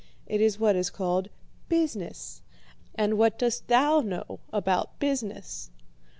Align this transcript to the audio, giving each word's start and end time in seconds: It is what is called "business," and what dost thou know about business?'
It 0.25 0.41
is 0.41 0.59
what 0.59 0.75
is 0.75 0.89
called 0.89 1.29
"business," 1.69 2.41
and 2.95 3.19
what 3.19 3.37
dost 3.37 3.67
thou 3.67 3.99
know 4.01 4.39
about 4.51 4.97
business?' 4.97 5.69